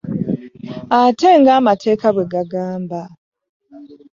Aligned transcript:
Ate 0.99 1.29
ng'amateeka 1.39 2.07
bwe 2.15 2.25
gagamba. 2.31 3.01